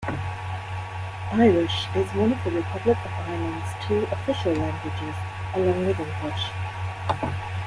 Irish 1.35 1.85
is 1.95 2.09
one 2.15 2.31
of 2.33 2.43
the 2.43 2.49
Republic 2.49 2.97
of 3.05 3.11
Ireland's 3.29 3.69
two 3.85 3.99
official 4.11 4.51
languages 4.51 5.15
along 5.53 5.85
with 5.85 5.99
English. 5.99 6.51